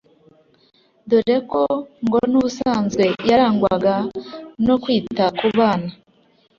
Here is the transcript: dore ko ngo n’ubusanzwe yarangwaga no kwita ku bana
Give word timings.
dore 1.09 1.37
ko 1.51 1.63
ngo 2.05 2.19
n’ubusanzwe 2.31 3.05
yarangwaga 3.29 3.95
no 4.65 4.75
kwita 4.83 5.25
ku 5.37 5.47
bana 5.57 5.89